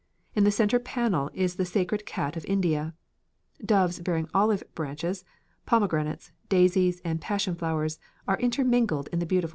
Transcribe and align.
In 0.33 0.45
the 0.45 0.49
centre 0.51 0.79
panel 0.79 1.29
is 1.31 1.57
the 1.57 1.63
sacred 1.63 2.07
cat 2.07 2.35
of 2.35 2.43
India. 2.45 2.95
Doves 3.63 3.99
bearing 3.99 4.27
olive 4.33 4.63
branches, 4.73 5.23
pomegranates, 5.67 6.31
daisies, 6.49 7.01
and 7.05 7.21
passion 7.21 7.53
flowers 7.53 7.99
are 8.27 8.37
intermingled 8.39 9.09
in 9.09 9.19
the 9.19 9.27
beautiful 9.27 9.49
design. 9.49 9.49